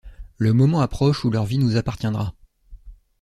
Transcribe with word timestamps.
Le 0.39 0.51
moment 0.51 0.81
approche 0.81 1.23
où 1.25 1.29
leur 1.29 1.45
vie 1.45 1.59
nous 1.59 1.75
appartiendra! 1.77 2.33